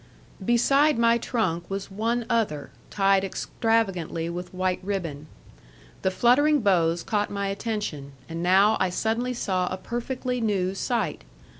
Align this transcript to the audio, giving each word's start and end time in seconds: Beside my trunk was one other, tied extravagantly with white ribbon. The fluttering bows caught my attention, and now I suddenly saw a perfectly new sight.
Beside 0.43 0.97
my 0.97 1.19
trunk 1.19 1.69
was 1.69 1.91
one 1.91 2.25
other, 2.27 2.71
tied 2.89 3.23
extravagantly 3.23 4.31
with 4.31 4.51
white 4.51 4.79
ribbon. 4.81 5.27
The 6.01 6.09
fluttering 6.09 6.61
bows 6.61 7.03
caught 7.03 7.29
my 7.29 7.49
attention, 7.49 8.13
and 8.27 8.41
now 8.41 8.77
I 8.79 8.89
suddenly 8.89 9.35
saw 9.35 9.67
a 9.67 9.77
perfectly 9.77 10.41
new 10.41 10.73
sight. 10.73 11.23